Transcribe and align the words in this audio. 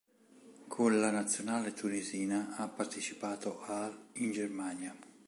Con 0.67 0.99
la 0.99 1.11
Nazionale 1.11 1.73
tunisina 1.73 2.55
ha 2.55 2.67
partecipato 2.67 3.61
al 3.61 3.95
in 4.13 4.31
Germania. 4.31 4.95